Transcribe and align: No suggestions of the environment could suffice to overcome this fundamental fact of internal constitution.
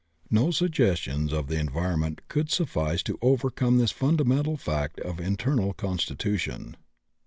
No 0.31 0.49
suggestions 0.49 1.31
of 1.31 1.45
the 1.45 1.59
environment 1.59 2.21
could 2.27 2.49
suffice 2.49 3.03
to 3.03 3.19
overcome 3.21 3.77
this 3.77 3.91
fundamental 3.91 4.57
fact 4.57 4.99
of 5.01 5.19
internal 5.19 5.73
constitution. 5.73 6.75